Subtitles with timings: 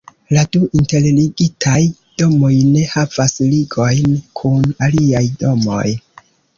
[0.35, 1.83] La du interligitaj
[2.23, 5.89] domoj ne havas ligojn kun aliaj domoj.